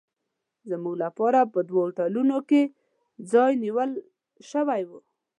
[0.69, 2.61] زموږ لپاره په دوو هوټلونو کې
[3.31, 3.91] ځای نیول
[4.51, 4.91] شوی و.